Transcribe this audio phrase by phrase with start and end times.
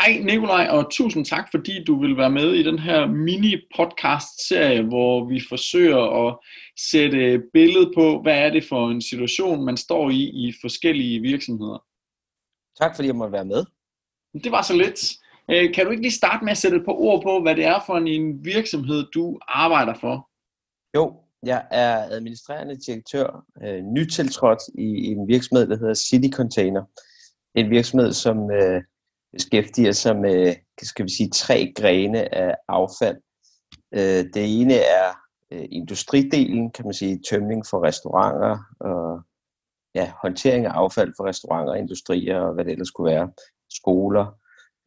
[0.00, 5.24] Hej Nikolaj, og tusind tak, fordi du vil være med i den her mini-podcast-serie, hvor
[5.24, 6.38] vi forsøger at
[6.90, 11.84] sætte billede på, hvad er det for en situation, man står i i forskellige virksomheder.
[12.80, 13.64] Tak fordi jeg måtte være med.
[14.44, 15.00] Det var så lidt.
[15.50, 17.64] Øh, kan du ikke lige starte med at sætte et par ord på, hvad det
[17.64, 20.28] er for en virksomhed, du arbejder for?
[20.96, 21.14] Jo,
[21.46, 26.84] jeg er administrerende direktør, øh, nytiltrådt i en virksomhed, der hedder City Container.
[27.54, 28.82] En virksomhed, som øh,
[29.32, 33.16] beskæftiger sig med skal vi sige, tre grene af affald.
[33.94, 35.06] Øh, det ene er
[35.52, 39.20] øh, industridelen, kan man sige, tømning for restauranter og
[39.94, 43.32] ja, håndtering af affald for restauranter, industrier og hvad det ellers kunne være,
[43.70, 44.26] skoler,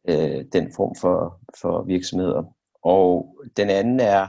[0.08, 2.42] øh, den form for, for virksomheder.
[2.82, 4.28] Og den anden er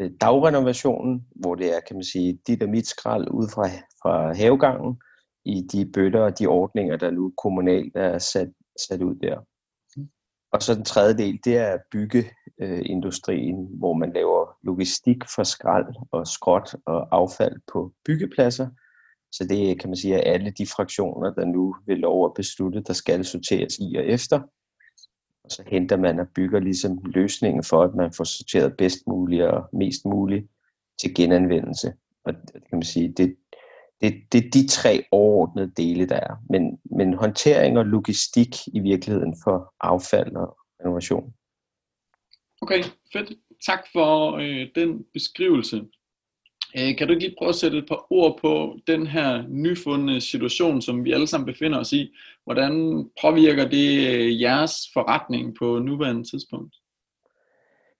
[0.00, 3.68] øh, dagrenovationen, hvor det er, kan man sige, dit og mit skrald ud fra,
[4.02, 5.00] fra havegangen
[5.44, 9.40] i de bøtter og de ordninger, der nu kommunalt er sat, sat ud der.
[10.52, 16.26] Og så den tredje del, det er byggeindustrien, hvor man laver logistik for skrald og
[16.26, 18.68] skråt og affald på byggepladser.
[19.32, 22.80] Så det kan man sige er alle de fraktioner, der nu vil lov at beslutte,
[22.80, 24.40] der skal sorteres i og efter.
[25.44, 29.42] Og så henter man og bygger ligesom løsningen for, at man får sorteret bedst muligt
[29.42, 30.46] og mest muligt
[31.00, 31.92] til genanvendelse.
[32.24, 33.36] Og det kan man sige, det,
[34.00, 36.36] det, det er de tre overordnede dele, der er.
[36.50, 41.34] Men, men håndtering og logistik i virkeligheden for affald og innovation.
[42.62, 43.32] Okay, fedt.
[43.66, 45.84] Tak for øh, den beskrivelse.
[46.78, 50.20] Øh, kan du ikke lige prøve at sætte et par ord på den her nyfundne
[50.20, 52.14] situation, som vi alle sammen befinder os i?
[52.44, 52.72] Hvordan
[53.22, 56.74] påvirker det øh, jeres forretning på nuværende tidspunkt?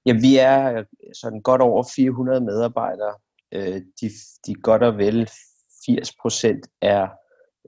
[0.07, 0.85] Ja, vi er
[1.15, 3.15] sådan godt over 400 medarbejdere.
[3.53, 4.11] Øh, de,
[4.47, 5.31] de godt og vel
[5.87, 7.09] 80 procent er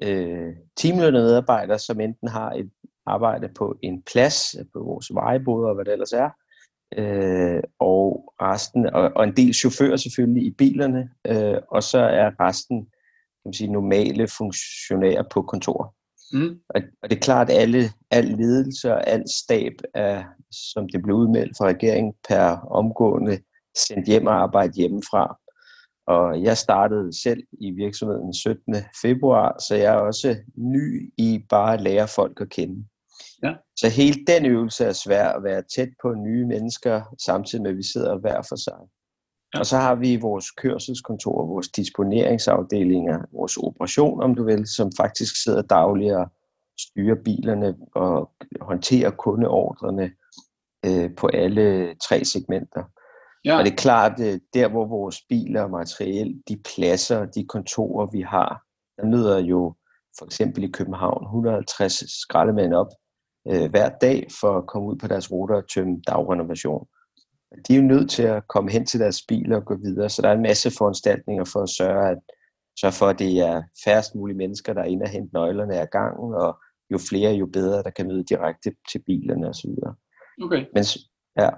[0.02, 2.70] øh, teamlønnede medarbejdere, som enten har et
[3.06, 6.30] arbejde på en plads, på vores vejeboder og hvad det ellers er,
[6.96, 12.30] øh, og resten, og, og en del chauffører selvfølgelig i bilerne, øh, og så er
[12.40, 12.86] resten
[13.46, 15.94] kan man sige, normale funktionærer på kontor.
[16.32, 16.60] Mm.
[16.68, 21.02] Og, og det er klart, at alle, al ledelse og al stab er, som det
[21.02, 23.38] blev udmeldt fra regeringen, per omgående
[23.86, 25.38] sendt hjem og arbejde hjemmefra.
[26.06, 28.74] Og jeg startede selv i virksomheden 17.
[29.02, 32.84] februar, så jeg er også ny i bare at lære folk at kende.
[33.42, 33.54] Ja.
[33.76, 37.76] Så hele den øvelse er svær at være tæt på nye mennesker, samtidig med at
[37.76, 38.78] vi sidder hver for sig.
[39.54, 39.58] Ja.
[39.58, 45.42] Og så har vi vores kørselskontor, vores disponeringsafdelinger, vores operation, om du vil, som faktisk
[45.42, 46.26] sidder dagligt og
[46.78, 48.30] styrer bilerne og
[48.60, 50.10] håndterer kundeordrene
[50.86, 52.84] øh, på alle tre segmenter.
[53.46, 53.58] Ja.
[53.58, 58.06] Og det er klart, at der hvor vores biler og materiel, de pladser, de kontorer,
[58.12, 58.62] vi har,
[58.96, 59.74] der møder jo
[60.18, 62.90] for eksempel i København 150 skraldemænd op
[63.48, 66.86] øh, hver dag for at komme ud på deres ruter og tømme dagrenovation.
[67.68, 70.22] De er jo nødt til at komme hen til deres biler og gå videre, så
[70.22, 72.18] der er en masse foranstaltninger for at sørge, at,
[72.80, 75.90] sørge for, at det er færrest mulige mennesker, der er inde og hente nøglerne af
[75.90, 76.58] gangen, og
[76.90, 79.70] jo flere, jo bedre, der kan møde direkte til bilerne osv.
[80.42, 80.64] Okay.
[80.74, 80.84] Men,
[81.38, 81.50] ja,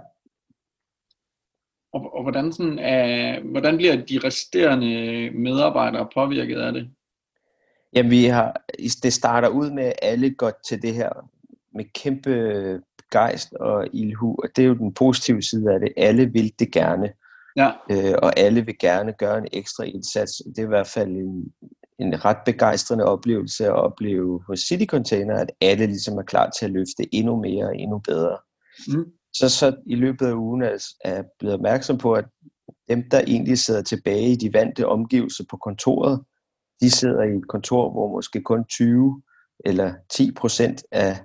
[1.92, 6.90] og, og hvordan, sådan, er, hvordan bliver de resterende medarbejdere påvirket af det?
[7.94, 8.62] Jamen, vi har,
[9.02, 11.10] det starter ud med, at alle går til det her
[11.74, 12.30] med kæmpe
[13.12, 15.92] gejst og ilhu, og det er jo den positive side af det.
[15.96, 17.12] Alle vil det gerne,
[17.56, 17.70] ja.
[17.90, 20.42] øh, og alle vil gerne gøre en ekstra indsats.
[20.46, 21.52] Det er i hvert fald en,
[21.98, 26.64] en ret begejstrende oplevelse at opleve hos City Container, at alle ligesom er klar til
[26.64, 28.36] at løfte endnu mere og endnu bedre.
[28.88, 32.24] Mm så, så i løbet af ugen er jeg blevet opmærksom på, at
[32.88, 36.20] dem, der egentlig sidder tilbage i de vante omgivelser på kontoret,
[36.80, 39.22] de sidder i et kontor, hvor måske kun 20
[39.64, 41.16] eller 10 procent af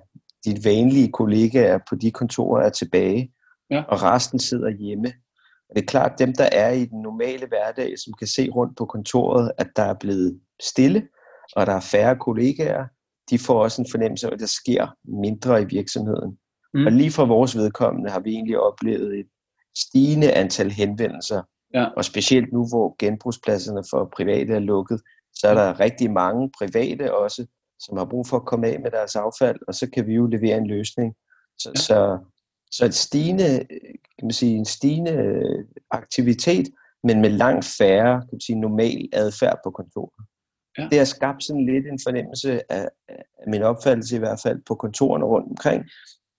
[0.44, 3.32] de vanlige kollegaer på de kontorer er tilbage,
[3.70, 3.82] ja.
[3.88, 5.12] og resten sidder hjemme.
[5.68, 8.50] Og det er klart, at dem, der er i den normale hverdag, som kan se
[8.50, 11.08] rundt på kontoret, at der er blevet stille,
[11.56, 12.84] og der er færre kollegaer,
[13.30, 14.86] de får også en fornemmelse af, at der sker
[15.22, 16.38] mindre i virksomheden.
[16.74, 16.86] Mm.
[16.86, 19.26] Og lige fra vores vedkommende har vi egentlig oplevet et
[19.76, 21.42] stigende antal henvendelser.
[21.74, 21.86] Ja.
[21.96, 25.00] Og specielt nu, hvor genbrugspladserne for private er lukket,
[25.34, 27.46] så er der rigtig mange private også,
[27.78, 30.26] som har brug for at komme af med deres affald, og så kan vi jo
[30.26, 31.14] levere en løsning.
[31.58, 31.80] Så, ja.
[31.80, 32.18] så,
[32.70, 33.66] så et stigende,
[34.18, 35.42] kan man sige, en stigende
[35.90, 36.68] aktivitet,
[37.04, 40.24] men med langt færre kan man sige, normal adfærd på kontoret.
[40.78, 40.88] Ja.
[40.90, 44.74] Det har skabt sådan lidt en fornemmelse af, af min opfattelse i hvert fald på
[44.74, 45.84] kontorerne rundt omkring,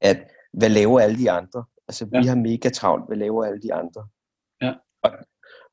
[0.06, 0.18] at
[0.54, 1.64] hvad laver alle de andre?
[1.88, 2.22] Altså, ja.
[2.22, 4.08] vi har mega travlt, hvad laver alle de andre?
[4.62, 4.74] Ja.
[5.04, 5.12] Og,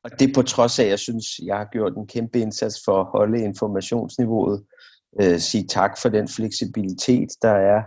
[0.05, 3.00] og det på trods af, at jeg synes, jeg har gjort en kæmpe indsats for
[3.00, 4.64] at holde informationsniveauet,
[5.20, 7.82] øh, sige tak for den fleksibilitet, der er,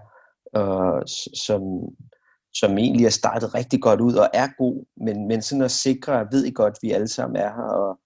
[0.53, 1.03] og
[1.45, 1.61] som,
[2.53, 6.19] som egentlig er startet rigtig godt ud og er god, men, men sådan at sikre,
[6.19, 7.99] at ved I godt, at vi alle sammen er her, og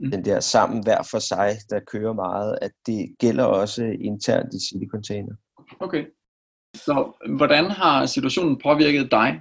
[0.00, 0.10] mm.
[0.10, 4.60] den der sammen hver for sig, der kører meget, at det gælder også internt i
[4.68, 5.34] City Container.
[5.80, 6.04] Okay.
[6.74, 9.40] Så hvordan har situationen påvirket dig?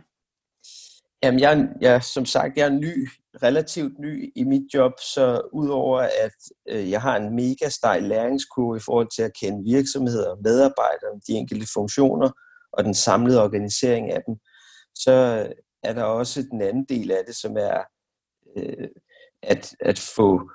[1.24, 3.08] Jamen, jeg, jeg, som sagt, jeg er ny,
[3.44, 6.36] relativt ny i mit job, så udover at
[6.70, 11.34] øh, jeg har en mega stejl læringskurve i forhold til at kende virksomheder, medarbejdere, de
[11.34, 12.32] enkelte funktioner
[12.72, 14.36] og den samlede organisering af dem,
[14.96, 15.48] så
[15.84, 17.80] er der også den anden del af det, som er
[18.58, 18.88] øh,
[19.44, 20.52] at, at få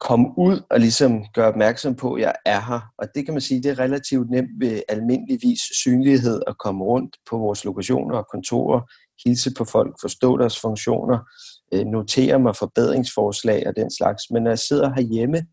[0.00, 2.80] komme ud og ligesom gøre opmærksom på, at jeg er her.
[2.98, 7.16] Og det kan man sige, det er relativt nemt ved almindeligvis synlighed at komme rundt
[7.30, 8.80] på vores lokationer og kontorer,
[9.24, 11.18] hilse på folk, forstå deres funktioner,
[11.72, 14.22] øh, notere mig forbedringsforslag og den slags.
[14.30, 15.46] Men når jeg sidder herhjemme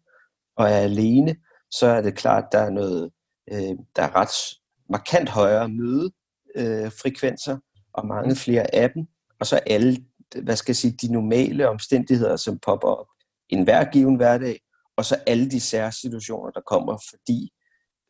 [0.57, 1.35] og er alene,
[1.71, 3.11] så er det klart, at der er noget,
[3.51, 4.59] øh, der er ret
[4.89, 7.59] markant højere mødefrekvenser øh,
[7.93, 9.05] og mange flere af dem.
[9.39, 9.97] Og så alle,
[10.43, 13.12] hvad skal jeg sige, de normale omstændigheder, som popper op
[13.49, 14.59] en hver given hverdag,
[14.97, 17.51] og så alle de særsituationer, der kommer, fordi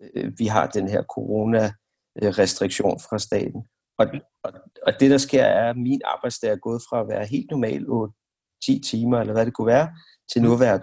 [0.02, 3.68] øh, vi har den her corona-restriktion fra staten.
[3.98, 4.08] Og,
[4.44, 4.54] og,
[4.88, 7.86] og det, der sker, er, at min arbejdsdag er gået fra at være helt normal
[8.66, 9.90] 10 timer, eller hvad det kunne være,
[10.32, 10.80] til nu at være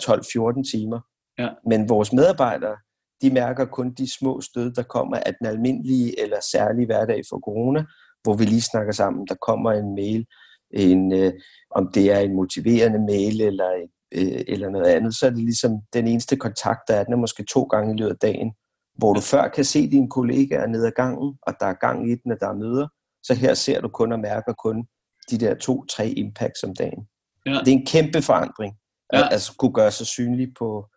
[0.62, 1.00] 12-14 timer.
[1.38, 1.48] Ja.
[1.66, 2.76] Men vores medarbejdere,
[3.22, 7.38] de mærker kun de små stød, der kommer af den almindelige eller særlige hverdag for
[7.38, 7.84] corona,
[8.22, 9.26] hvor vi lige snakker sammen.
[9.26, 10.26] Der kommer en mail,
[10.70, 11.32] en, øh,
[11.70, 15.38] om det er en motiverende mail eller et øh, eller noget andet, så er det
[15.38, 18.52] ligesom den eneste kontakt, der er, den er måske to gange i løbet af dagen,
[18.98, 22.14] hvor du før kan se dine kollegaer nede ad gangen, og der er gang i
[22.14, 22.88] den, og der er møder,
[23.22, 24.86] så her ser du kun og mærker kun
[25.30, 27.08] de der to-tre impacts om dagen.
[27.46, 27.50] Ja.
[27.50, 28.74] Det er en kæmpe forandring,
[29.12, 29.18] ja.
[29.18, 30.88] at altså, kunne gøre sig synlig på,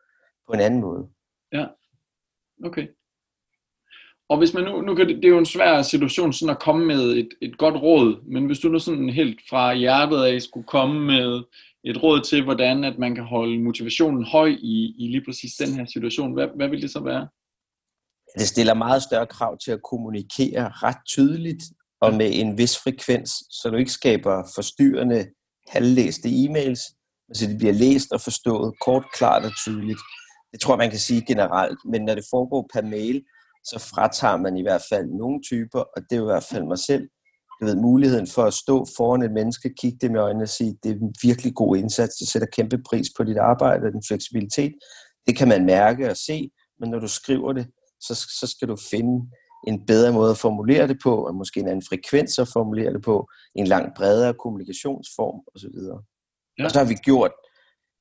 [0.48, 1.08] på en anden måde.
[1.52, 1.66] Ja,
[2.66, 2.88] okay.
[4.34, 6.62] Og hvis man nu, nu kan det, det er jo en svær situation sådan at
[6.62, 10.42] komme med et, et godt råd, men hvis du nu sådan helt fra hjertet af
[10.42, 11.44] skulle komme med
[11.84, 15.74] et råd til, hvordan at man kan holde motivationen høj i, i lige præcis den
[15.74, 17.28] her situation, hvad, hvad vil det så være?
[18.40, 21.64] Det stiller meget større krav til at kommunikere ret tydeligt
[22.02, 25.26] og med en vis frekvens, så du ikke skaber forstyrrende,
[25.68, 26.82] halvlæste e-mails,
[27.28, 30.00] men så det bliver læst og forstået kort, klart og tydeligt.
[30.52, 33.24] Det tror man kan sige generelt, men når det foregår per mail,
[33.64, 36.80] så fratager man i hvert fald nogle typer, og det er i hvert fald mig
[36.80, 37.10] selv,
[37.62, 40.78] du ved, muligheden for at stå foran et menneske, kigge dem i øjnene og sige,
[40.84, 44.04] det er en virkelig god indsats, det sætter kæmpe pris på dit arbejde og din
[44.08, 44.74] fleksibilitet.
[45.28, 47.68] Det kan man mærke og se, men når du skriver det,
[48.02, 49.30] så, så skal du finde
[49.68, 53.02] en bedre måde at formulere det på, og måske en anden frekvens at formulere det
[53.02, 55.78] på, en langt bredere kommunikationsform osv.
[56.58, 56.66] Ja.
[56.66, 57.32] Og så har vi gjort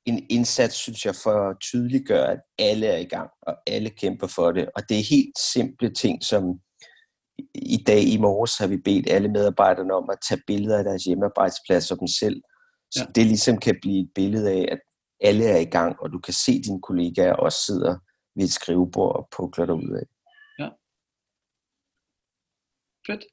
[0.07, 4.27] en indsats, synes jeg, for at tydeliggøre, at alle er i gang, og alle kæmper
[4.27, 4.69] for det.
[4.77, 6.61] Og det er helt simple ting, som
[7.55, 11.05] i dag i morges har vi bedt alle medarbejderne om at tage billeder af deres
[11.05, 12.43] hjemmearbejdsplads og dem selv.
[12.91, 13.13] Så ja.
[13.13, 14.81] det ligesom kan blive et billede af, at
[15.21, 17.99] alle er i gang, og du kan se dine kollegaer også sidder
[18.37, 20.07] ved et skrivebord og pukler dig ud af.
[20.59, 20.69] Ja.
[23.07, 23.25] Fedt.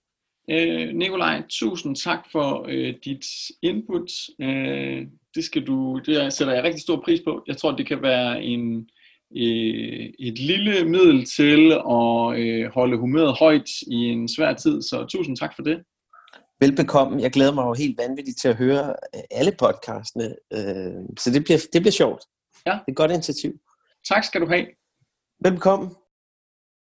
[0.50, 3.26] Øh, Nikolaj, tusind tak for øh, dit
[3.62, 4.12] input.
[4.42, 7.44] Øh, det, skal du, det sætter jeg rigtig stor pris på.
[7.48, 8.90] Jeg tror, det kan være en,
[9.36, 14.82] øh, et lille middel til at øh, holde humøret højt i en svær tid.
[14.82, 15.78] Så tusind tak for det.
[16.60, 17.22] Velbekomme.
[17.22, 20.36] Jeg glæder mig jo helt vanvittigt til at høre øh, alle podcastene.
[20.54, 22.22] Øh, så det bliver, det bliver sjovt.
[22.66, 22.72] Ja.
[22.72, 23.52] Det er et godt initiativ.
[24.10, 24.66] Tak skal du have.
[25.44, 25.90] Velbekomme.